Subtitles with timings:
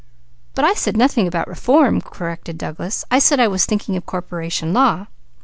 [0.55, 3.05] "But I said nothing about reform," corrected Douglas.
[3.11, 5.05] "I said I was thinking of corporation law."